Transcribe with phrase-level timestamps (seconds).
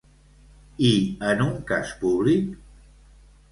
[0.87, 0.93] I
[1.33, 2.51] en un cas públic?